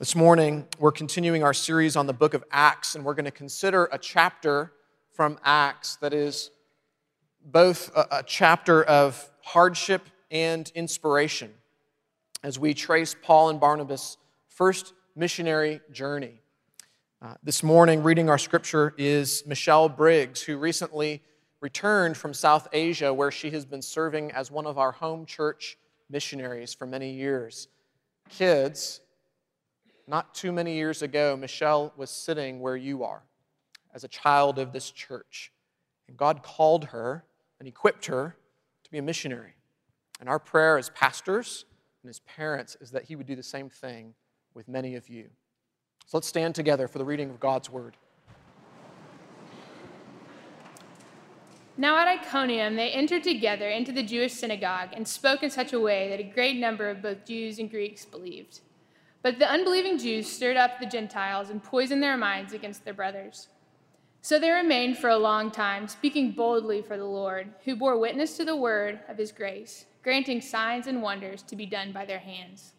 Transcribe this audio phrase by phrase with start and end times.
[0.00, 3.30] This morning, we're continuing our series on the book of Acts, and we're going to
[3.30, 4.72] consider a chapter
[5.12, 6.50] from Acts that is
[7.44, 10.02] both a, a chapter of hardship
[10.32, 11.54] and inspiration
[12.42, 14.16] as we trace Paul and Barnabas'
[14.48, 16.40] first missionary journey.
[17.22, 21.22] Uh, this morning, reading our scripture is Michelle Briggs, who recently
[21.60, 25.78] returned from South Asia, where she has been serving as one of our home church
[26.10, 27.68] missionaries for many years.
[28.28, 29.00] Kids,
[30.06, 33.22] not too many years ago, Michelle was sitting where you are
[33.94, 35.52] as a child of this church.
[36.08, 37.24] And God called her
[37.58, 38.36] and equipped her
[38.82, 39.54] to be a missionary.
[40.20, 41.64] And our prayer as pastors
[42.02, 44.14] and as parents is that He would do the same thing
[44.52, 45.30] with many of you.
[46.06, 47.96] So let's stand together for the reading of God's Word.
[51.76, 55.80] Now at Iconium, they entered together into the Jewish synagogue and spoke in such a
[55.80, 58.60] way that a great number of both Jews and Greeks believed.
[59.24, 63.48] But the unbelieving Jews stirred up the Gentiles and poisoned their minds against their brothers.
[64.20, 68.36] So they remained for a long time, speaking boldly for the Lord, who bore witness
[68.36, 72.18] to the word of his grace, granting signs and wonders to be done by their
[72.18, 72.74] hands.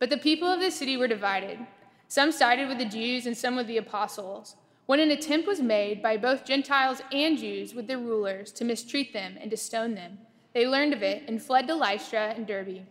[0.00, 1.60] But the people of the city were divided.
[2.08, 4.56] Some sided with the Jews and some with the apostles.
[4.86, 9.12] When an attempt was made by both Gentiles and Jews with their rulers to mistreat
[9.12, 10.18] them and to stone them,
[10.52, 12.86] they learned of it and fled to Lystra and Derbe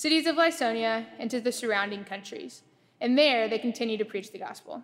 [0.00, 2.62] cities of Lycaonia, and to the surrounding countries.
[3.02, 4.82] And there they continued to preach the gospel.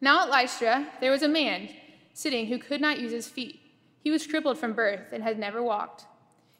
[0.00, 1.70] Now at Lystra, there was a man
[2.14, 3.58] sitting who could not use his feet.
[3.98, 6.04] He was crippled from birth and had never walked.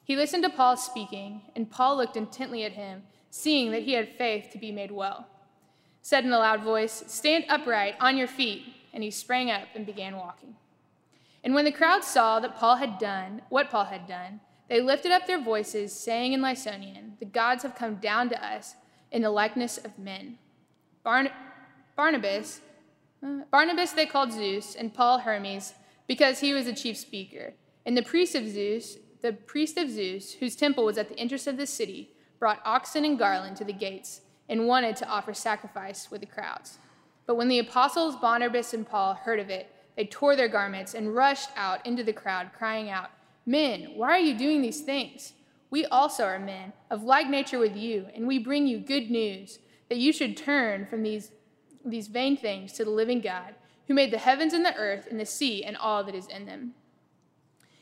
[0.03, 4.19] He listened to Paul speaking, and Paul looked intently at him, seeing that he had
[4.19, 5.29] faith to be made well.
[6.01, 8.65] Said in a loud voice, Stand upright on your feet.
[8.93, 10.57] And he sprang up and began walking.
[11.45, 15.13] And when the crowd saw that Paul had done what Paul had done, they lifted
[15.13, 18.75] up their voices, saying in Lycaonian, The gods have come down to us
[19.13, 20.39] in the likeness of men.
[21.05, 21.31] Barn-
[21.95, 22.61] Barnabas,
[23.25, 25.75] uh, Barnabas they called Zeus, and Paul Hermes,
[26.09, 27.55] because he was the chief speaker.
[27.87, 31.47] And the priest of Zeus, the priest of Zeus, whose temple was at the entrance
[31.47, 32.11] of the city,
[32.41, 36.79] brought oxen and garland to the gates, and wanted to offer sacrifice with the crowds.
[37.27, 41.15] But when the apostles Barnabas and Paul heard of it, they tore their garments and
[41.15, 43.11] rushed out into the crowd, crying out,
[43.47, 45.35] Men, why are you doing these things?
[45.73, 49.59] We also are men, of like nature with you, and we bring you good news
[49.89, 51.33] that you should turn from these,
[51.83, 53.55] these vain things to the living God,
[53.89, 56.45] who made the heavens and the earth and the sea and all that is in
[56.45, 56.75] them.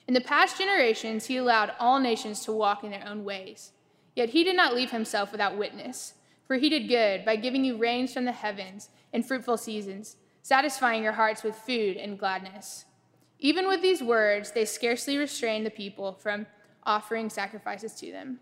[0.06, 3.72] In the past generations, he allowed all nations to walk in their own ways.
[4.14, 6.14] Yet he did not leave himself without witness,
[6.46, 11.02] for he did good by giving you rains from the heavens and fruitful seasons, satisfying
[11.02, 12.84] your hearts with food and gladness.
[13.40, 16.46] Even with these words, they scarcely restrained the people from
[16.90, 18.40] offering sacrifices to them.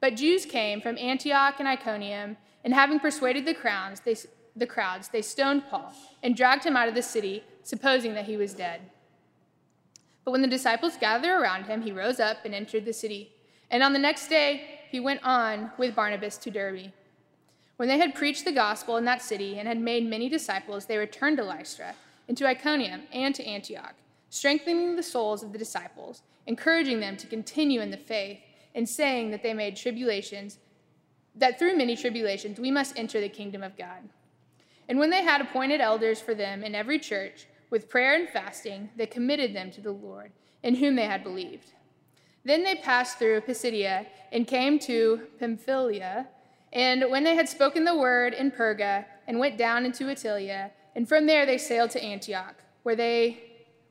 [0.00, 4.16] But Jews came from Antioch and Iconium, and having persuaded the crowds, they,
[4.56, 8.38] the crowds, they stoned Paul and dragged him out of the city, supposing that he
[8.38, 8.80] was dead.
[10.24, 13.32] But when the disciples gathered around him, he rose up and entered the city.
[13.70, 16.92] And on the next day, he went on with Barnabas to Derbe.
[17.76, 20.96] When they had preached the gospel in that city and had made many disciples, they
[20.96, 21.94] returned to Lystra,
[22.28, 23.94] and to Iconium, and to Antioch
[24.34, 28.38] strengthening the souls of the disciples, encouraging them to continue in the faith,
[28.74, 30.58] and saying that they made tribulations,
[31.34, 34.08] that through many tribulations we must enter the kingdom of God.
[34.88, 38.90] And when they had appointed elders for them in every church, with prayer and fasting,
[38.96, 41.72] they committed them to the Lord, in whom they had believed.
[42.44, 46.28] Then they passed through Pisidia and came to Pamphylia.
[46.72, 51.08] And when they had spoken the word in Perga, and went down into Attalia, and
[51.08, 53.42] from there they sailed to Antioch, where they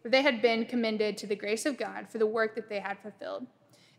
[0.03, 2.81] for they had been commended to the grace of God for the work that they
[2.81, 3.47] had fulfilled.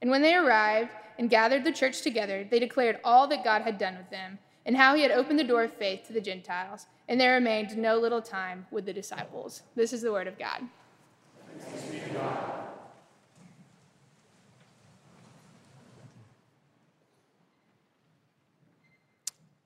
[0.03, 3.79] And when they arrived and gathered the church together, they declared all that God had
[3.79, 6.87] done with them, and how he had opened the door of faith to the Gentiles.
[7.09, 9.63] And there remained no little time with the disciples.
[9.75, 10.63] This is the word of God.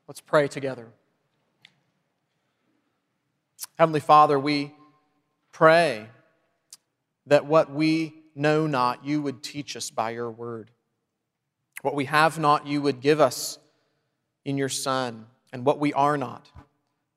[0.07, 0.89] Let's pray together.
[3.77, 4.75] Heavenly Father, we
[5.53, 6.07] pray
[7.29, 10.71] that what we know not, you would teach us by your word.
[11.83, 13.59] What we have not, you would give us
[14.45, 15.27] in your Son.
[15.53, 16.51] And what we are not,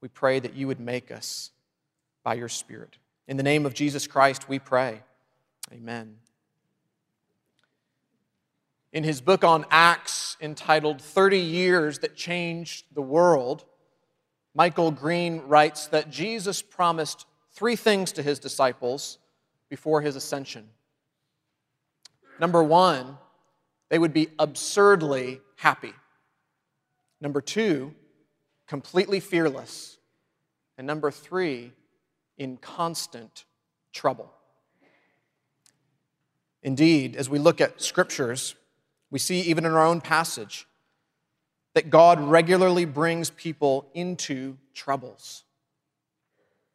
[0.02, 1.52] we pray that you would make us
[2.24, 2.98] by your Spirit.
[3.28, 5.02] In the name of Jesus Christ, we pray.
[5.72, 6.18] Amen.
[8.94, 13.64] In his book on Acts, entitled 30 Years That Changed the World,
[14.54, 19.18] Michael Green writes that Jesus promised three things to his disciples
[19.72, 20.68] before his ascension.
[22.42, 23.18] Number one,
[23.88, 25.94] they would be absurdly happy.
[27.22, 27.96] Number two,
[28.68, 29.98] completely fearless.
[30.78, 31.72] And number three,
[32.38, 33.46] in constant
[33.94, 34.30] trouble.
[36.62, 38.56] Indeed, as we look at scriptures,
[39.10, 40.68] we see even in our own passage
[41.76, 45.46] that God regularly brings people into troubles,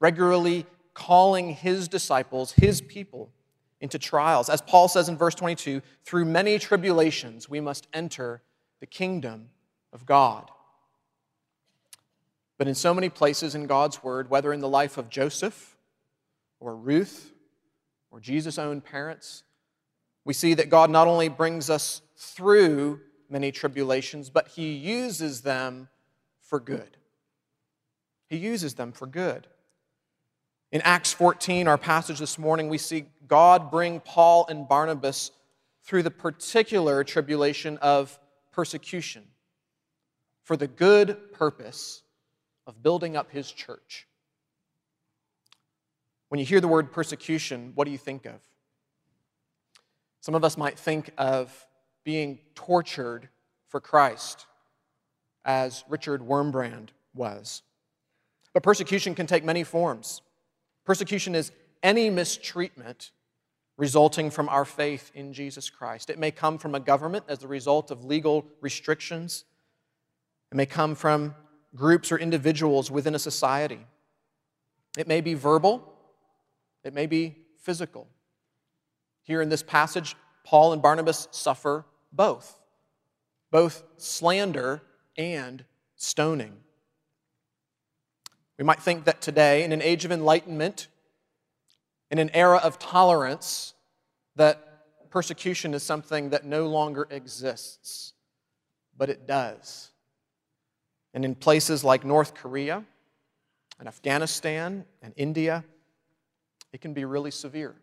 [0.01, 0.65] regularly
[0.97, 3.31] calling his disciples, his people,
[3.83, 4.49] into trials.
[4.49, 8.43] As Paul says in verse 22, through many tribulations we must enter
[8.81, 9.51] the kingdom
[9.93, 10.51] of God.
[12.57, 15.77] But in so many places in God's word, whether in the life of Joseph
[16.59, 17.31] or Ruth
[18.11, 19.45] or Jesus' own parents,
[20.25, 25.89] we see that God not only brings us through many tribulations, but he uses them
[26.41, 26.97] for good.
[28.29, 29.47] He uses them for good.
[30.77, 35.31] In Acts 14, our passage this morning, we see God bring Paul and Barnabas
[35.85, 38.21] through the particular tribulation of
[38.53, 39.23] persecution
[40.43, 42.03] for the good purpose
[42.67, 44.07] of building up his church.
[46.29, 48.43] When you hear the word persecution, what do you think of?
[50.21, 51.67] Some of us might think of
[52.05, 53.31] being tortured
[53.69, 54.45] for Christ,
[55.43, 57.63] as Richard Wurmbrand was.
[58.53, 60.21] But persecution can take many forms.
[60.87, 61.53] Persecution is
[61.83, 63.11] any mistreatment
[63.77, 66.09] resulting from our faith in Jesus Christ.
[66.09, 69.45] It may come from a government as the result of legal restrictions,
[70.51, 71.35] it may come from
[71.75, 73.81] groups or individuals within a society.
[74.97, 75.83] It may be verbal,
[76.85, 78.07] it may be physical.
[79.25, 82.61] Here in this passage, Paul and Barnabas suffer both,
[83.51, 84.83] both slander
[85.19, 85.65] and
[85.97, 86.57] stoning.
[88.59, 90.89] We might think that today, in an age of enlightenment,
[92.11, 93.75] in an era of tolerance,
[94.37, 98.15] that persecution is something that no longer exists,
[98.97, 99.91] but it does.
[101.13, 102.85] And in places like North Korea
[103.79, 105.65] and Afghanistan and India,
[106.73, 107.75] it can be really severe.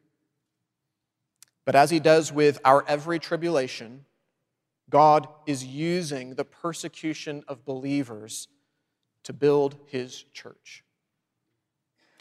[1.65, 4.05] But as he does with our every tribulation,
[4.89, 8.47] God is using the persecution of believers
[9.23, 10.83] to build his church.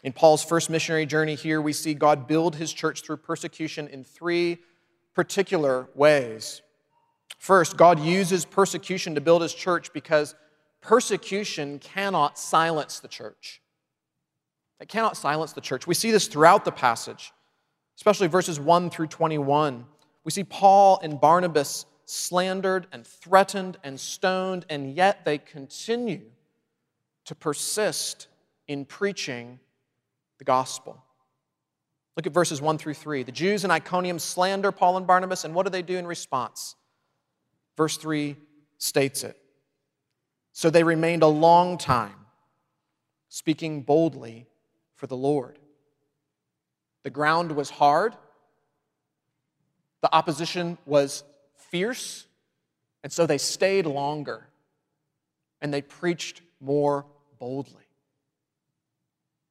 [0.03, 4.03] In Paul's first missionary journey here, we see God build his church through persecution in
[4.03, 4.59] three
[5.15, 6.63] particular ways.
[7.39, 10.35] First, God uses persecution to build his church because
[10.81, 13.61] persecution cannot silence the church.
[14.81, 15.87] It cannot silence the church.
[15.87, 17.33] We see this throughout the passage,
[17.97, 19.85] especially verses 1 through 21.
[20.25, 26.23] We see Paul and Barnabas slandered and threatened and stoned, and yet they continue
[27.27, 28.29] to persist
[28.67, 29.61] in preaching
[30.39, 31.03] the gospel.
[32.17, 33.23] Look at verses 1 through 3.
[33.23, 36.77] The Jews in Iconium slander Paul and Barnabas, and what do they do in response?
[37.77, 38.37] Verse 3
[38.79, 39.39] states it.
[40.53, 42.27] So they remained a long time,
[43.29, 44.47] speaking boldly
[44.97, 45.59] for the Lord.
[47.03, 48.15] The ground was hard,
[50.03, 51.25] the opposition was
[51.57, 52.27] fierce,
[53.03, 54.49] and so they stayed longer
[55.61, 57.07] and they preached more
[57.43, 57.89] boldly.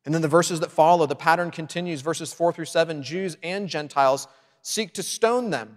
[0.05, 3.67] And then the verses that follow, the pattern continues, verses 4 through 7 Jews and
[3.67, 4.29] Gentiles
[4.61, 5.75] seek to stone them.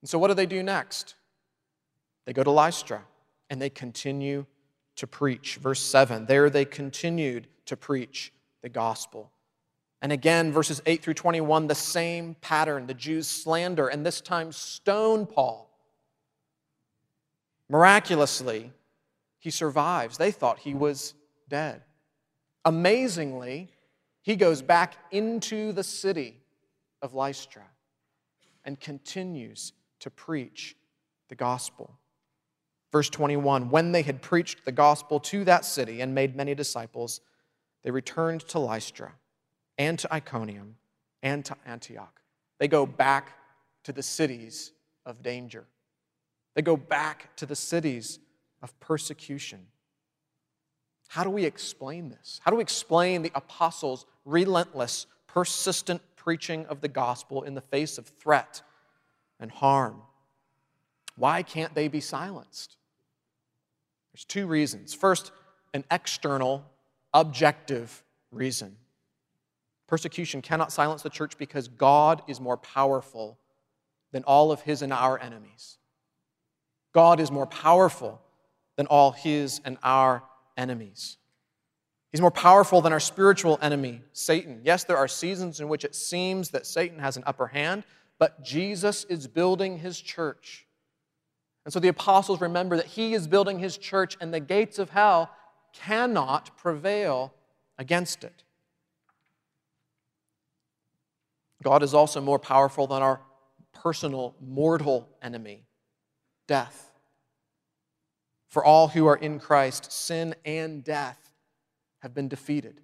[0.00, 1.16] And so what do they do next?
[2.24, 3.02] They go to Lystra
[3.50, 4.46] and they continue
[4.94, 5.56] to preach.
[5.56, 8.32] Verse 7 there they continued to preach
[8.62, 9.32] the gospel.
[10.02, 12.86] And again, verses 8 through 21, the same pattern.
[12.86, 15.68] The Jews slander and this time stone Paul.
[17.68, 18.70] Miraculously,
[19.44, 20.16] he survives.
[20.16, 21.12] They thought he was
[21.50, 21.82] dead.
[22.64, 23.68] Amazingly,
[24.22, 26.40] he goes back into the city
[27.02, 27.64] of Lystra
[28.64, 30.76] and continues to preach
[31.28, 31.98] the gospel.
[32.90, 37.20] Verse 21 When they had preached the gospel to that city and made many disciples,
[37.82, 39.12] they returned to Lystra
[39.76, 40.76] and to Iconium
[41.22, 42.22] and to Antioch.
[42.58, 43.36] They go back
[43.82, 44.72] to the cities
[45.04, 45.66] of danger.
[46.54, 48.20] They go back to the cities
[48.64, 49.66] of persecution.
[51.08, 52.40] How do we explain this?
[52.42, 57.98] How do we explain the apostles' relentless, persistent preaching of the gospel in the face
[57.98, 58.62] of threat
[59.38, 60.00] and harm?
[61.16, 62.78] Why can't they be silenced?
[64.14, 64.94] There's two reasons.
[64.94, 65.30] First,
[65.74, 66.64] an external,
[67.12, 68.02] objective
[68.32, 68.76] reason.
[69.86, 73.38] Persecution cannot silence the church because God is more powerful
[74.10, 75.76] than all of his and our enemies.
[76.92, 78.22] God is more powerful
[78.76, 80.22] than all his and our
[80.56, 81.18] enemies.
[82.12, 84.60] He's more powerful than our spiritual enemy, Satan.
[84.62, 87.82] Yes, there are seasons in which it seems that Satan has an upper hand,
[88.18, 90.66] but Jesus is building his church.
[91.64, 94.90] And so the apostles remember that he is building his church, and the gates of
[94.90, 95.30] hell
[95.72, 97.34] cannot prevail
[97.78, 98.44] against it.
[101.64, 103.20] God is also more powerful than our
[103.72, 105.64] personal mortal enemy,
[106.46, 106.92] death.
[108.54, 111.18] For all who are in Christ, sin and death
[112.02, 112.80] have been defeated.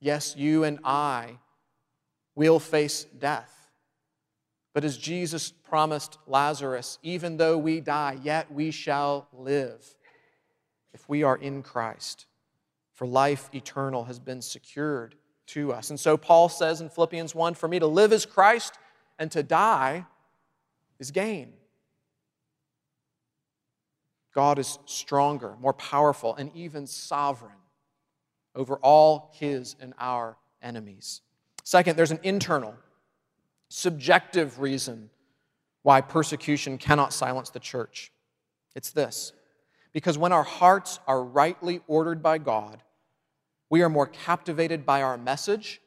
[0.00, 1.36] Yes, you and I
[2.34, 3.68] will face death.
[4.72, 9.86] But as Jesus promised Lazarus, even though we die, yet we shall live
[10.94, 12.24] if we are in Christ.
[12.94, 15.14] For life eternal has been secured
[15.48, 15.90] to us.
[15.90, 18.78] And so Paul says in Philippians 1 For me to live is Christ,
[19.18, 20.06] and to die
[20.98, 21.52] is gain.
[24.34, 27.52] God is stronger, more powerful, and even sovereign
[28.54, 31.20] over all his and our enemies.
[31.64, 32.74] Second, there's an internal,
[33.68, 35.10] subjective reason
[35.82, 38.12] why persecution cannot silence the church.
[38.74, 39.32] It's this
[39.92, 42.82] because when our hearts are rightly ordered by God,
[43.68, 45.80] we are more captivated by our message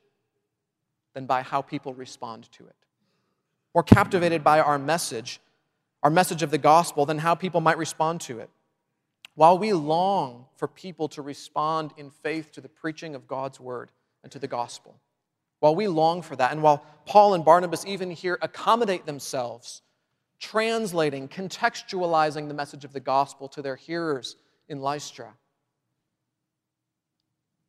[1.13, 2.75] than by how people respond to it.
[3.73, 5.39] More captivated by our message,
[6.05, 8.51] our message of the gospel, than how people might respond to it.
[9.33, 13.89] While we long for people to respond in faith to the preaching of God's word
[14.21, 15.00] and to the gospel,
[15.62, 19.81] while we long for that, and while Paul and Barnabas even here accommodate themselves,
[20.39, 24.35] translating, contextualizing the message of the gospel to their hearers
[24.69, 25.33] in Lystra,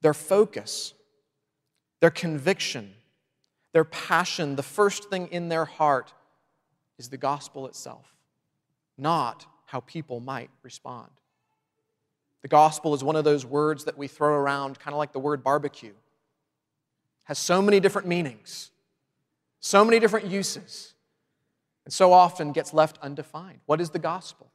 [0.02, 0.92] their focus,
[2.00, 2.92] their conviction,
[3.72, 6.12] their passion, the first thing in their heart
[6.98, 8.12] is the gospel itself,
[8.98, 11.10] not how people might respond.
[12.42, 15.18] The gospel is one of those words that we throw around, kind of like the
[15.18, 15.94] word barbecue.
[17.24, 18.70] Has so many different meanings,
[19.58, 20.94] so many different uses,
[21.84, 23.60] and so often gets left undefined.
[23.66, 24.50] What is the gospel?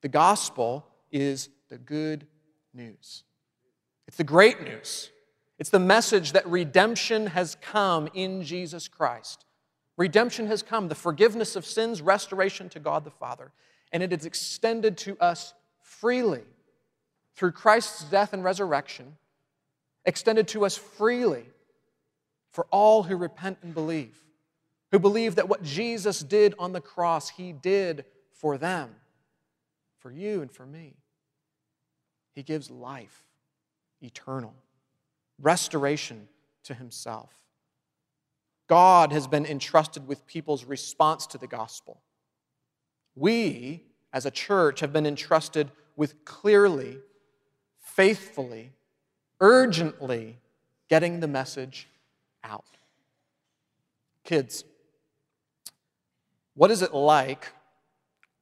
[0.00, 2.26] The gospel is the good
[2.72, 3.24] news.
[4.06, 5.10] It's the great news.
[5.58, 9.44] It's the message that redemption has come in Jesus Christ.
[9.98, 13.50] Redemption has come, the forgiveness of sins, restoration to God the Father,
[13.92, 15.52] and it is extended to us
[15.82, 16.44] freely
[17.34, 19.16] through Christ's death and resurrection,
[20.04, 21.44] extended to us freely
[22.52, 24.16] for all who repent and believe,
[24.92, 28.94] who believe that what Jesus did on the cross, he did for them,
[29.98, 30.94] for you and for me.
[32.36, 33.24] He gives life
[34.00, 34.54] eternal,
[35.40, 36.28] restoration
[36.62, 37.32] to himself.
[38.68, 42.02] God has been entrusted with people's response to the gospel.
[43.14, 46.98] We, as a church, have been entrusted with clearly
[47.80, 48.72] faithfully,
[49.40, 50.38] urgently
[50.88, 51.88] getting the message
[52.44, 52.64] out.
[54.22, 54.62] Kids,
[56.54, 57.48] what is it like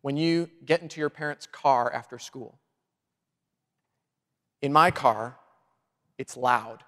[0.02, 2.58] when you get into your parents' car after school?
[4.60, 5.38] In my car,
[6.18, 6.82] it's loud.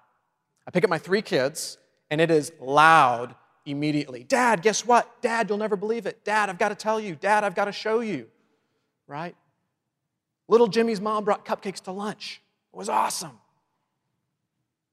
[0.67, 1.77] I pick up my three kids,
[2.09, 3.35] and it is loud
[3.65, 4.23] immediately.
[4.23, 5.21] Dad, guess what?
[5.21, 6.23] Dad, you'll never believe it.
[6.23, 7.15] Dad, I've got to tell you.
[7.15, 8.27] Dad, I've got to show you.
[9.07, 9.35] Right?
[10.47, 12.41] Little Jimmy's mom brought cupcakes to lunch.
[12.73, 13.39] It was awesome.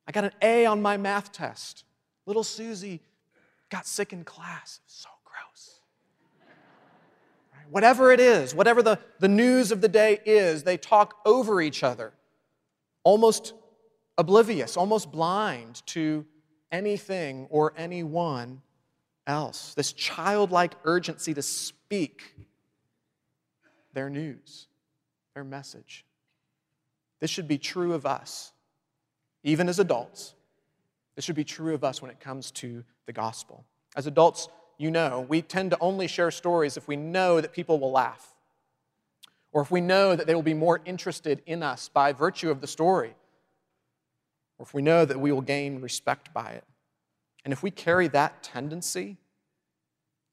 [0.06, 1.84] I got an A on my math test.
[2.26, 3.00] Little Susie
[3.70, 4.80] got sick in class.
[4.86, 5.80] So gross.
[7.54, 7.70] Right?
[7.70, 11.82] Whatever it is, whatever the, the news of the day is, they talk over each
[11.82, 12.12] other,
[13.02, 13.54] almost
[14.18, 16.24] oblivious, almost blind to
[16.70, 18.62] anything or anyone
[19.26, 19.74] else.
[19.74, 22.34] This childlike urgency to speak
[23.92, 24.66] their news,
[25.34, 26.04] their message.
[27.20, 28.52] This should be true of us,
[29.42, 30.34] even as adults.
[31.14, 33.64] This should be true of us when it comes to the gospel.
[33.96, 37.80] As adults, you know, we tend to only share stories if we know that people
[37.80, 38.34] will laugh,
[39.52, 42.60] or if we know that they will be more interested in us by virtue of
[42.60, 43.14] the story,
[44.58, 46.64] or if we know that we will gain respect by it.
[47.44, 49.16] And if we carry that tendency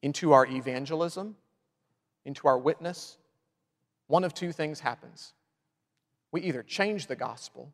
[0.01, 1.36] into our evangelism,
[2.25, 3.18] into our witness,
[4.08, 5.34] one of two things happens
[6.34, 7.72] we either change the gospel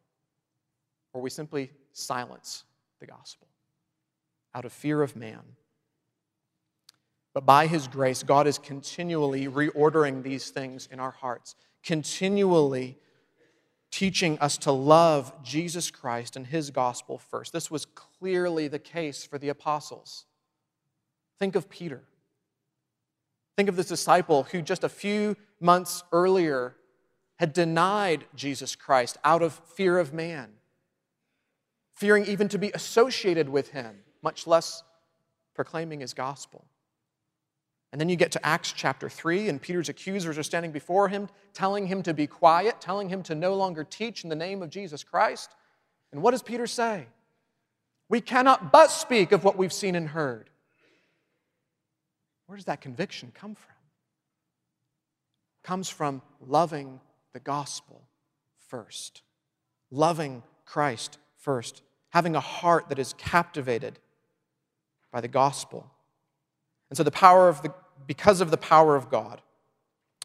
[1.14, 2.66] or we simply silence
[3.00, 3.48] the gospel
[4.54, 5.40] out of fear of man.
[7.34, 12.98] But by His grace, God is continually reordering these things in our hearts, continually
[13.92, 17.54] teaching us to love Jesus Christ and His gospel first.
[17.54, 20.26] This was clearly the case for the apostles.
[21.40, 22.04] Think of Peter.
[23.56, 26.76] Think of this disciple who just a few months earlier
[27.40, 30.52] had denied Jesus Christ out of fear of man,
[31.94, 34.84] fearing even to be associated with him, much less
[35.56, 36.69] proclaiming his gospel.
[37.92, 41.28] And then you get to Acts chapter 3, and Peter's accusers are standing before him,
[41.54, 44.70] telling him to be quiet, telling him to no longer teach in the name of
[44.70, 45.56] Jesus Christ.
[46.12, 47.08] And what does Peter say?
[48.08, 50.50] We cannot but speak of what we've seen and heard.
[52.46, 53.76] Where does that conviction come from?
[55.64, 57.00] It comes from loving
[57.34, 58.02] the gospel
[58.68, 59.22] first,
[59.92, 64.00] loving Christ first, having a heart that is captivated
[65.12, 65.92] by the gospel.
[66.90, 67.74] And so the power of the
[68.08, 69.42] because of the power of God,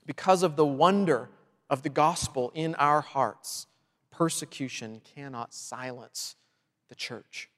[0.06, 1.28] because of the wonder
[1.68, 3.66] of the gospel in our hearts,
[4.11, 6.37] persecution cannot silence
[6.88, 7.50] the church.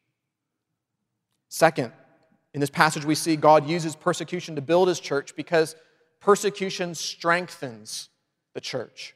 [1.49, 1.93] Second,
[2.55, 5.77] in this passage, we see God uses persecution to build his church because
[6.21, 8.09] persecution strengthens
[8.55, 9.15] the church.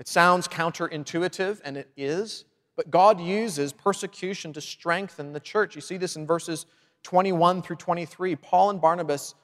[0.00, 2.44] It sounds counterintuitive, and it is,
[2.76, 5.76] but God uses persecution to strengthen the church.
[5.76, 6.66] You see this in verses
[7.04, 8.34] 21 through 23.
[8.36, 9.34] Paul and Barnabas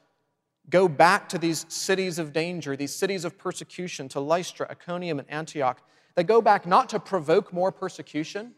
[0.68, 5.30] go back to these cities of danger, these cities of persecution, to Lystra, Iconium, and
[5.30, 5.80] Antioch.
[6.16, 8.54] They go back not to provoke more persecution,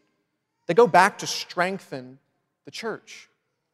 [0.65, 2.19] they go back to strengthen
[2.65, 3.29] the church,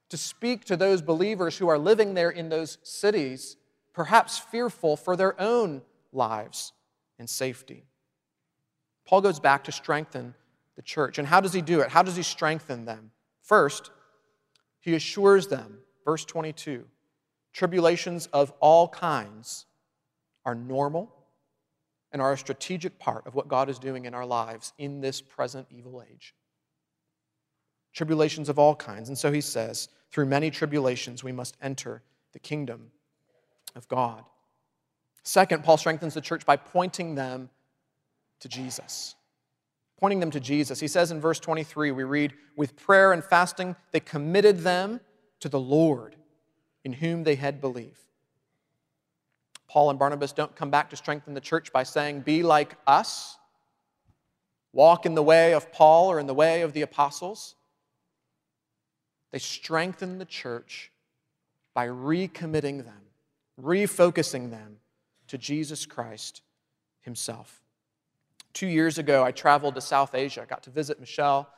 [0.09, 3.55] to speak to those believers who are living there in those cities,
[3.93, 5.81] perhaps fearful for their own
[6.11, 6.73] lives
[7.19, 7.85] and safety.
[9.05, 10.33] Paul goes back to strengthen
[10.79, 11.17] the church.
[11.17, 11.89] And how does he do it?
[11.89, 13.11] How does he strengthen them?
[13.41, 13.91] First,
[14.79, 16.85] he assures them, verse 22
[17.51, 19.65] Tribulations of all kinds
[20.45, 21.13] are normal
[22.11, 25.21] and are a strategic part of what God is doing in our lives in this
[25.21, 26.33] present evil age.
[27.93, 29.09] Tribulations of all kinds.
[29.09, 32.01] And so he says, through many tribulations, we must enter
[32.33, 32.91] the kingdom
[33.75, 34.23] of God.
[35.23, 37.49] Second, Paul strengthens the church by pointing them
[38.39, 39.15] to Jesus.
[39.99, 40.79] Pointing them to Jesus.
[40.79, 45.01] He says in verse 23, we read, with prayer and fasting, they committed them
[45.41, 46.15] to the Lord
[46.85, 47.99] in whom they had believed.
[49.67, 53.37] Paul and Barnabas don't come back to strengthen the church by saying, Be like us,
[54.73, 57.55] walk in the way of Paul or in the way of the apostles.
[59.31, 60.91] They strengthen the church
[61.75, 63.01] by recommitting them,
[63.61, 64.77] refocusing them
[65.27, 66.41] to Jesus Christ
[67.01, 67.58] Himself.
[68.53, 70.41] Two years ago, I traveled to South Asia.
[70.41, 71.49] I got to visit Michelle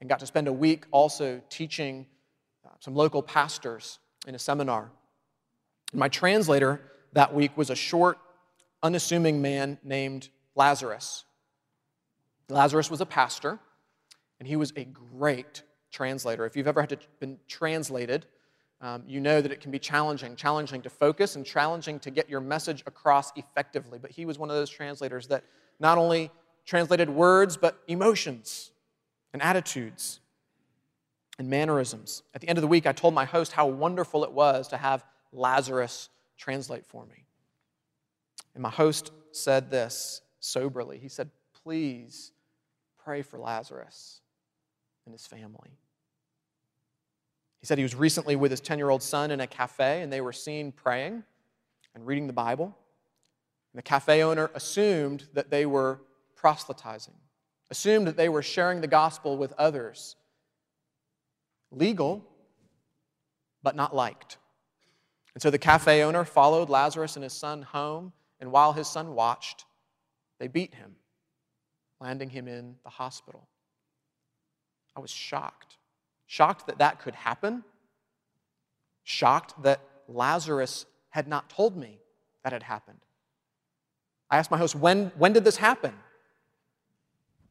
[0.00, 2.06] and got to spend a week also teaching
[2.64, 4.90] uh, some local pastors in a seminar.
[5.92, 6.80] And my translator
[7.12, 8.18] that week was a short,
[8.82, 11.24] unassuming man named Lazarus.
[12.48, 13.58] Lazarus was a pastor,
[14.38, 16.46] and he was a great translator.
[16.46, 18.26] If you've ever had to been translated,
[18.80, 22.28] um, you know that it can be challenging, challenging to focus and challenging to get
[22.28, 23.98] your message across effectively.
[23.98, 25.44] But he was one of those translators that
[25.80, 26.30] not only
[26.64, 28.70] translated words, but emotions
[29.32, 30.20] and attitudes
[31.38, 32.22] and mannerisms.
[32.34, 34.76] At the end of the week, I told my host how wonderful it was to
[34.76, 37.24] have Lazarus translate for me.
[38.54, 40.98] And my host said this soberly.
[40.98, 41.30] He said,
[41.64, 42.32] Please
[43.04, 44.20] pray for Lazarus
[45.04, 45.78] and his family.
[47.60, 50.12] He said he was recently with his 10 year old son in a cafe, and
[50.12, 51.24] they were seen praying
[51.94, 52.76] and reading the Bible.
[53.72, 56.00] And the cafe owner assumed that they were
[56.36, 57.14] proselytizing,
[57.70, 60.16] assumed that they were sharing the gospel with others
[61.70, 62.24] legal,
[63.62, 64.38] but not liked.
[65.34, 69.14] And so the cafe owner followed Lazarus and his son home, and while his son
[69.14, 69.64] watched,
[70.38, 70.96] they beat him,
[72.00, 73.48] landing him in the hospital.
[74.96, 75.77] I was shocked.
[76.28, 77.64] Shocked that that could happen.
[79.02, 81.98] Shocked that Lazarus had not told me
[82.44, 83.00] that had happened.
[84.30, 85.92] I asked my host, when, when did this happen?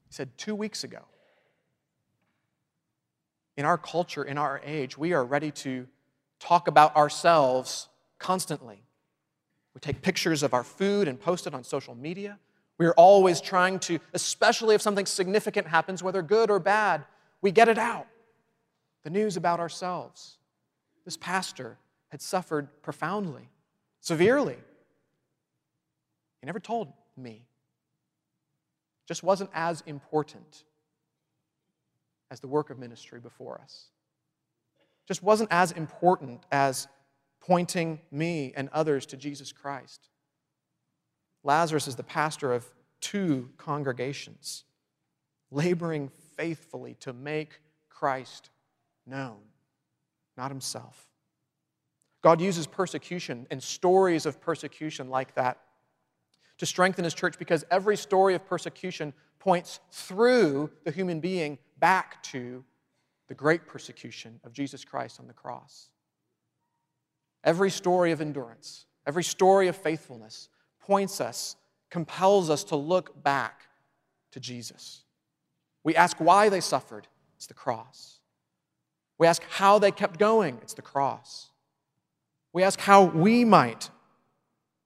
[0.08, 1.00] He said, two weeks ago
[3.58, 5.88] in our culture, in our age, we are ready to
[6.40, 8.84] talk about ourselves constantly.
[9.74, 12.38] We take pictures of our food and post it on social media.
[12.78, 17.06] We are always trying to, especially if something significant happens, whether good or bad,
[17.42, 18.06] we get it out.
[19.08, 20.38] The news about ourselves.
[21.06, 21.78] This pastor
[22.10, 23.48] had suffered profoundly,
[24.02, 24.58] severely.
[26.42, 27.46] He never told me.
[29.08, 30.66] Just wasn't as important
[32.30, 33.86] as the work of ministry before us.
[35.08, 36.90] Just wasn't as important as
[37.40, 40.10] pointing me and others to Jesus Christ.
[41.46, 42.66] Lazarus is the pastor of
[43.00, 44.66] two congregations,
[45.50, 48.50] laboring faithfully to make Christ
[49.08, 49.38] known,
[50.38, 51.08] not himself.
[52.22, 55.60] God uses persecution and stories of persecution like that
[56.58, 62.22] to strengthen his church because every story of persecution points through the human being back
[62.24, 62.64] to
[63.28, 65.90] the great persecution of Jesus Christ on the cross.
[67.44, 71.56] Every story of endurance, every story of faithfulness points us,
[71.90, 73.62] compels us to look back
[74.32, 75.04] to Jesus.
[75.84, 78.17] We ask why they suffered, it's the cross.
[79.18, 81.50] We ask how they kept going, it's the cross.
[82.54, 83.90] We ask how we might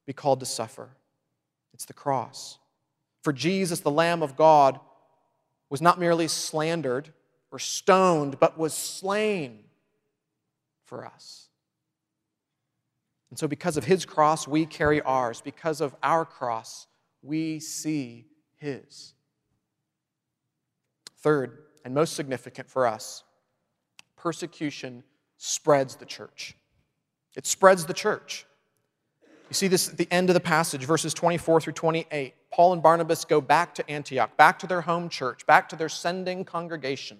[0.05, 0.89] be called to suffer,
[1.73, 2.57] it's the cross.
[3.23, 4.79] For Jesus, the Lamb of God,
[5.69, 7.13] was not merely slandered
[7.51, 9.59] or stoned, but was slain
[10.85, 11.47] for us.
[13.29, 15.39] And so, because of his cross, we carry ours.
[15.39, 16.87] Because of our cross,
[17.21, 18.25] we see
[18.57, 19.13] his.
[21.19, 23.23] Third, and most significant for us,
[24.21, 25.03] persecution
[25.37, 26.55] spreads the church.
[27.35, 28.45] It spreads the church.
[29.49, 32.33] You see this at the end of the passage, verses 24 through 28.
[32.51, 35.89] Paul and Barnabas go back to Antioch, back to their home church, back to their
[35.89, 37.17] sending congregation,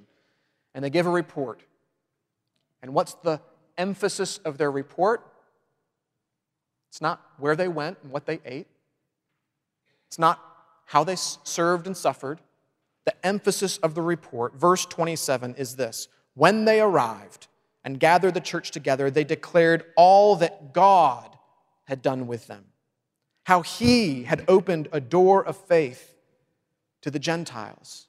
[0.74, 1.64] and they give a report.
[2.82, 3.42] And what's the
[3.78, 5.26] emphasis of their report?
[6.90, 8.68] It's not where they went and what they ate,
[10.08, 10.40] it's not
[10.86, 12.40] how they served and suffered.
[13.06, 17.48] The emphasis of the report, verse 27, is this When they arrived
[17.84, 21.38] and gathered the church together, they declared all that God
[21.86, 22.66] had done with them,
[23.44, 26.16] how he had opened a door of faith
[27.02, 28.08] to the Gentiles.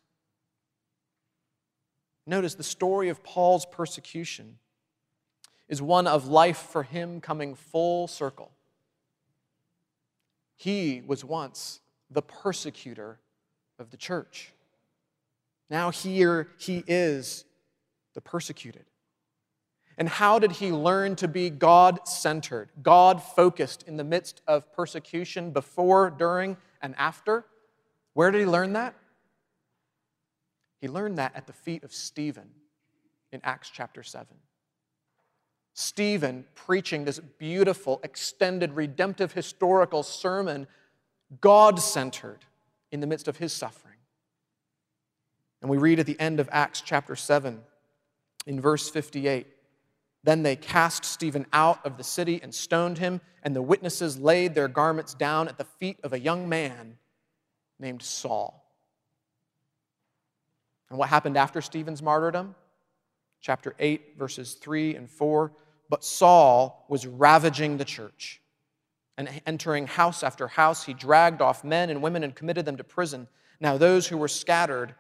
[2.27, 4.59] Notice the story of Paul's persecution
[5.69, 8.53] is one of life for him coming full circle.
[10.57, 11.81] He was once
[12.11, 13.19] the persecutor
[13.79, 14.53] of the church.
[15.69, 17.45] Now, here he is
[18.15, 18.85] the persecuted.
[19.99, 24.73] And how did he learn to be God centered, God focused in the midst of
[24.73, 27.45] persecution before, during, and after?
[28.15, 28.95] Where did he learn that?
[30.81, 32.51] He learned that at the feet of Stephen
[33.31, 34.27] in Acts chapter 7.
[35.75, 40.67] Stephen preaching this beautiful, extended, redemptive, historical sermon,
[41.41, 42.41] God centered
[42.91, 43.97] in the midst of his suffering.
[45.63, 47.63] And we read at the end of Acts chapter 7,
[48.47, 49.47] in verse 58
[50.25, 54.55] Then they cast Stephen out of the city and stoned him, and the witnesses laid
[54.55, 56.99] their garments down at the feet of a young man
[57.79, 58.63] named Saul.
[60.91, 62.55] And what happened after Stephen's martyrdom?
[63.41, 65.53] Chapter 8, verses 3 and 4.
[65.89, 68.41] But Saul was ravaging the church.
[69.19, 72.85] And entering house after house, he dragged off men and women and committed them to
[72.85, 73.27] prison.
[73.61, 74.95] Now, those who were scattered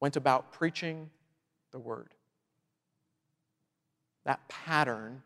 [0.00, 1.10] went about preaching
[1.70, 2.14] the word.
[4.24, 5.22] That pattern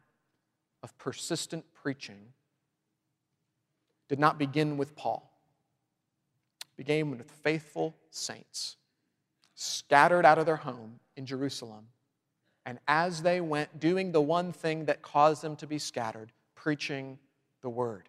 [0.82, 2.32] of persistent preaching
[4.08, 5.30] did not begin with Paul,
[6.62, 8.76] it began with faithful saints
[9.56, 11.86] scattered out of their home in Jerusalem.
[12.66, 17.18] And as they went, doing the one thing that caused them to be scattered, preaching
[17.62, 18.08] the word.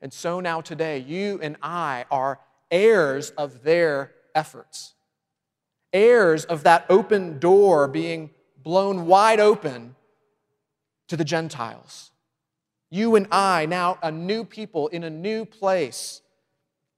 [0.00, 2.38] And so now today, you and I are
[2.70, 4.94] heirs of their efforts,
[5.92, 8.30] heirs of that open door being
[8.66, 9.94] blown wide open
[11.06, 12.10] to the Gentiles.
[12.90, 16.20] You and I, now a new people in a new place,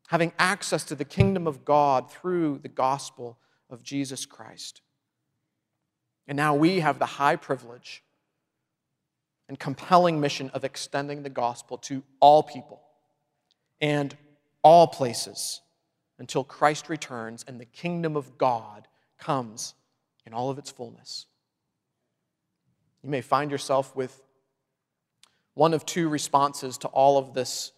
[0.07, 3.37] having access to the kingdom of God through the gospel
[3.69, 4.81] of Jesus Christ.
[6.27, 8.03] And now we have the high privilege
[9.47, 12.81] and compelling mission of extending the gospel to all people
[13.79, 14.17] and
[14.63, 15.61] all places
[16.19, 19.75] until Christ returns and the kingdom of God comes
[20.25, 21.27] in all of its fullness.
[23.03, 24.23] You may find yourself with
[25.55, 27.73] one of two responses to all of this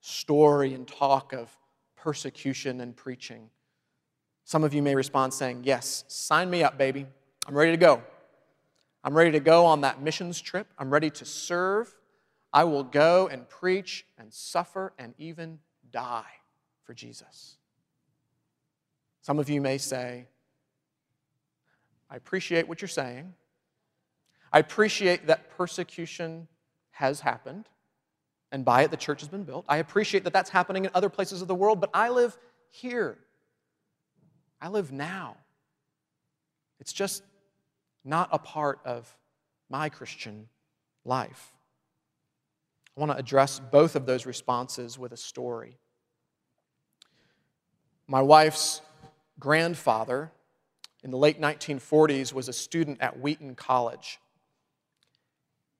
[0.00, 1.56] story and talk of
[1.96, 3.50] persecution and preaching.
[4.44, 7.06] Some of you may respond saying, Yes, sign me up, baby.
[7.46, 8.02] I'm ready to go.
[9.02, 10.66] I'm ready to go on that missions trip.
[10.78, 11.94] I'm ready to serve.
[12.52, 15.58] I will go and preach and suffer and even
[15.90, 16.24] die
[16.84, 17.56] for Jesus.
[19.20, 20.26] Some of you may say,
[22.10, 23.34] I appreciate what you're saying.
[24.54, 26.46] I appreciate that persecution
[26.92, 27.68] has happened,
[28.52, 29.64] and by it the church has been built.
[29.68, 32.38] I appreciate that that's happening in other places of the world, but I live
[32.70, 33.18] here.
[34.60, 35.38] I live now.
[36.78, 37.24] It's just
[38.04, 39.12] not a part of
[39.68, 40.48] my Christian
[41.04, 41.52] life.
[42.96, 45.78] I want to address both of those responses with a story.
[48.06, 48.82] My wife's
[49.40, 50.30] grandfather
[51.02, 54.20] in the late 1940s was a student at Wheaton College.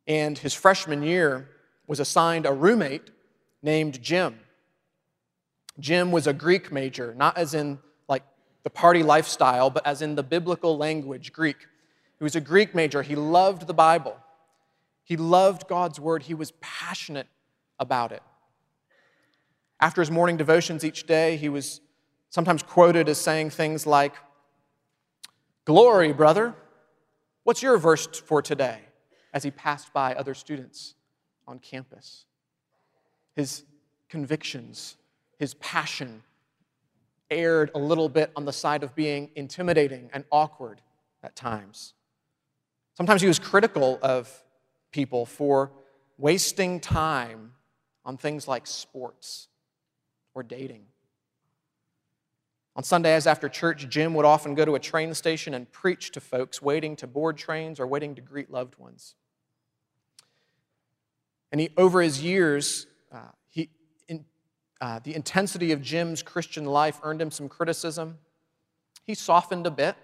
[0.06, 1.48] And his freshman year
[1.86, 3.10] was assigned a roommate
[3.62, 4.38] named Jim.
[5.78, 8.22] Jim was a Greek major, not as in like
[8.62, 11.56] the party lifestyle, but as in the biblical language, Greek.
[12.18, 13.02] He was a Greek major.
[13.02, 14.16] He loved the Bible.
[15.04, 17.28] He loved God's word, he was passionate
[17.78, 18.22] about it.
[19.78, 21.80] After his morning devotions each day, he was
[22.30, 24.14] sometimes quoted as saying things like,
[25.66, 26.54] Glory, brother.
[27.42, 28.83] What's your verse for today?
[29.34, 30.94] As he passed by other students
[31.46, 32.24] on campus.
[33.36, 33.64] His
[34.08, 34.96] convictions,
[35.38, 36.22] his passion
[37.30, 40.80] erred a little bit on the side of being intimidating and awkward
[41.22, 41.94] at times.
[42.96, 44.42] Sometimes he was critical of
[44.92, 45.72] people for
[46.16, 47.52] wasting time
[48.04, 49.48] on things like sports
[50.32, 50.84] or dating.
[52.76, 56.20] On Sundays after church, Jim would often go to a train station and preach to
[56.20, 59.16] folks waiting to board trains or waiting to greet loved ones.
[61.54, 63.70] And he, over his years, uh, he,
[64.08, 64.24] in,
[64.80, 68.18] uh, the intensity of Jim's Christian life earned him some criticism.
[69.04, 69.94] He softened a bit,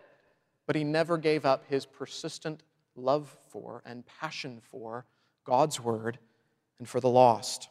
[0.68, 2.62] but he never gave up his persistent
[2.94, 5.06] love for and passion for
[5.42, 6.20] God's Word
[6.78, 7.68] and for the lost.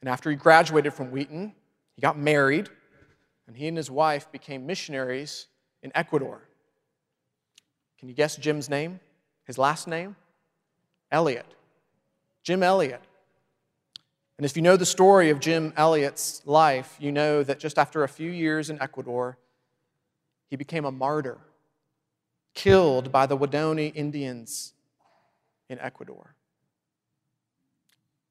[0.00, 1.52] And after he graduated from Wheaton,
[1.96, 2.70] he got married,
[3.46, 5.48] and he and his wife became missionaries
[5.82, 6.48] in Ecuador.
[7.98, 9.00] Can you guess Jim's name?
[9.44, 10.16] His last name?
[11.12, 11.44] Elliot.
[12.46, 13.02] Jim Elliot.
[14.38, 18.04] And if you know the story of Jim Elliot's life, you know that just after
[18.04, 19.36] a few years in Ecuador,
[20.48, 21.38] he became a martyr,
[22.54, 24.74] killed by the Waodani Indians
[25.68, 26.36] in Ecuador.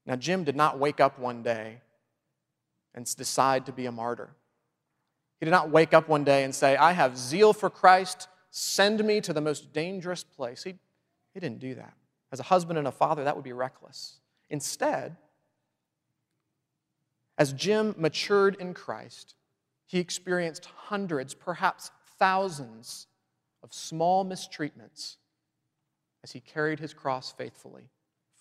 [0.06, 1.82] Now, Jim did not wake up one day
[2.94, 4.30] and decide to be a martyr.
[5.40, 9.04] He did not wake up one day and say, I have zeal for Christ, send
[9.04, 10.62] me to the most dangerous place.
[10.62, 10.76] He,
[11.34, 11.92] he didn't do that.
[12.32, 14.18] As a husband and a father, that would be reckless.
[14.50, 15.16] Instead,
[17.38, 19.34] as Jim matured in Christ,
[19.86, 23.06] he experienced hundreds, perhaps thousands,
[23.62, 25.16] of small mistreatments
[26.22, 27.90] as he carried his cross faithfully,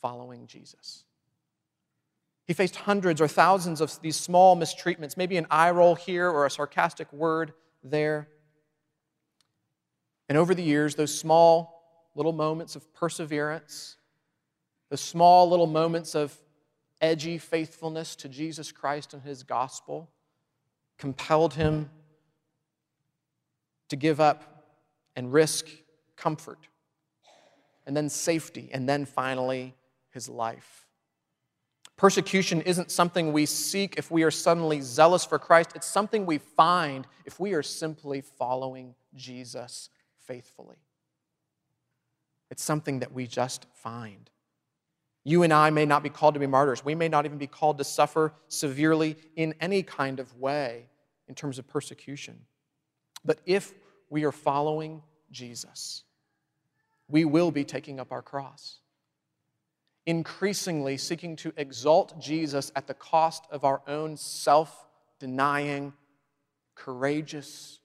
[0.01, 1.03] following Jesus.
[2.45, 6.45] He faced hundreds or thousands of these small mistreatments, maybe an eye roll here or
[6.45, 8.27] a sarcastic word there.
[10.29, 11.74] And over the years, those small
[12.15, 13.97] little moments of perseverance,
[14.89, 16.35] the small little moments of
[17.01, 20.09] edgy faithfulness to Jesus Christ and his gospel
[20.97, 21.89] compelled him
[23.89, 24.65] to give up
[25.15, 25.67] and risk
[26.15, 26.67] comfort,
[27.85, 29.75] and then safety, and then finally
[30.11, 30.87] his life.
[31.97, 35.71] Persecution isn't something we seek if we are suddenly zealous for Christ.
[35.75, 39.89] It's something we find if we are simply following Jesus
[40.25, 40.77] faithfully.
[42.49, 44.29] It's something that we just find.
[45.23, 46.85] You and I may not be called to be martyrs.
[46.85, 50.85] We may not even be called to suffer severely in any kind of way
[51.27, 52.39] in terms of persecution.
[53.23, 53.73] But if
[54.09, 56.03] we are following Jesus,
[57.07, 58.79] we will be taking up our cross
[60.05, 64.85] increasingly seeking to exalt Jesus at the cost of our own self
[65.19, 65.93] denying,
[66.75, 67.79] courageous,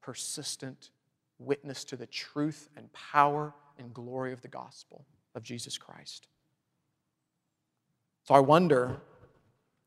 [0.00, 0.90] persistent
[1.38, 6.26] witness to the truth and power and glory of the gospel of Jesus Christ.
[8.24, 9.00] So I wonder,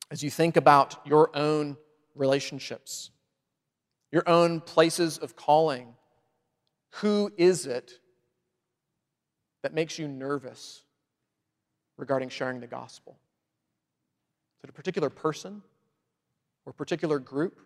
[0.09, 1.77] as you think about your own
[2.15, 3.11] relationships,
[4.11, 5.93] your own places of calling,
[6.95, 7.93] who is it
[9.63, 10.83] that makes you nervous
[11.97, 13.17] regarding sharing the gospel?
[14.57, 15.61] Is it a particular person
[16.65, 17.59] or particular group,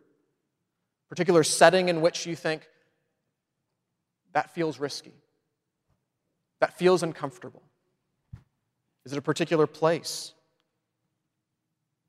[1.10, 2.68] particular setting in which you think
[4.36, 5.14] that feels risky,
[6.60, 7.64] that feels uncomfortable?
[9.06, 10.34] Is it a particular place?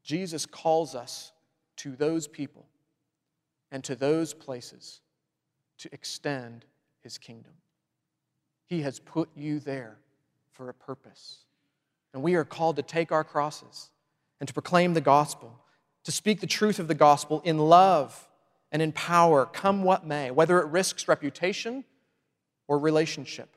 [0.02, 1.32] Jesus calls us
[1.76, 2.66] to those people
[3.70, 5.00] and to those places
[5.78, 6.64] to extend
[7.00, 7.52] his kingdom.
[8.66, 9.96] He has put you there
[10.50, 11.44] for a purpose.
[12.12, 13.90] And we are called to take our crosses
[14.40, 15.60] and to proclaim the gospel,
[16.02, 18.28] to speak the truth of the gospel in love
[18.72, 21.84] and in power, come what may, whether it risks reputation
[22.68, 23.56] or relationship,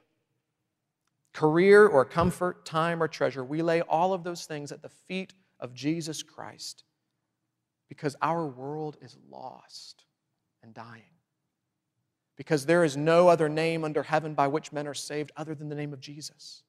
[1.33, 3.43] career or comfort, time or treasure.
[3.43, 6.83] We lay all of those things at the feet of Jesus Christ
[7.87, 10.05] because our world is lost
[10.63, 11.03] and dying.
[12.35, 15.67] Because there is no other name under heaven by which men are saved other than
[15.67, 16.63] the name of Jesus.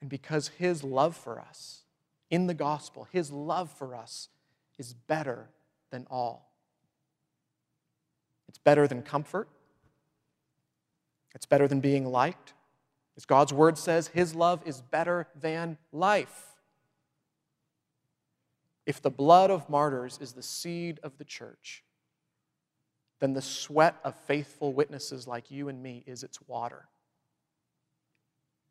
[0.00, 1.82] And because his love for us
[2.30, 4.28] in the gospel, his love for us
[4.78, 5.50] is better
[5.90, 6.52] than all.
[8.48, 9.48] It's better than comfort.
[11.38, 12.52] It's better than being liked.
[13.16, 16.56] As God's word says, his love is better than life.
[18.86, 21.84] If the blood of martyrs is the seed of the church,
[23.20, 26.88] then the sweat of faithful witnesses like you and me is its water.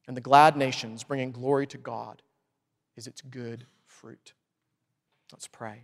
[0.05, 2.21] and the glad nations bringing glory to God
[2.97, 4.33] is its good fruit.
[5.31, 5.83] Let's pray.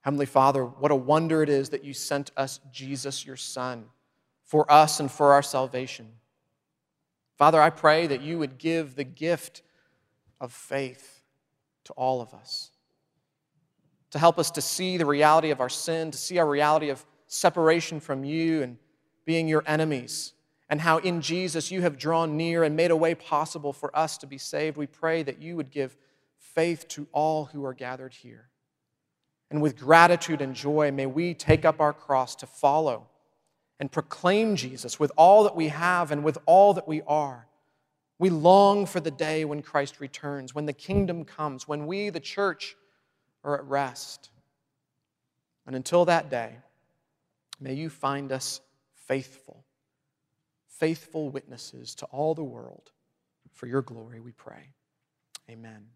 [0.00, 3.84] Heavenly Father, what a wonder it is that you sent us Jesus, your Son,
[4.52, 6.06] for us and for our salvation.
[7.38, 9.62] Father, I pray that you would give the gift
[10.42, 11.22] of faith
[11.84, 12.70] to all of us,
[14.10, 17.02] to help us to see the reality of our sin, to see our reality of
[17.28, 18.76] separation from you and
[19.24, 20.34] being your enemies,
[20.68, 24.18] and how in Jesus you have drawn near and made a way possible for us
[24.18, 24.76] to be saved.
[24.76, 25.96] We pray that you would give
[26.36, 28.50] faith to all who are gathered here.
[29.50, 33.06] And with gratitude and joy, may we take up our cross to follow
[33.82, 37.48] and proclaim Jesus with all that we have and with all that we are.
[38.20, 42.20] We long for the day when Christ returns, when the kingdom comes, when we, the
[42.20, 42.76] church,
[43.42, 44.30] are at rest.
[45.66, 46.58] And until that day,
[47.58, 48.60] may you find us
[48.94, 49.64] faithful,
[50.68, 52.92] faithful witnesses to all the world.
[53.50, 54.74] For your glory, we pray.
[55.50, 55.86] Amen.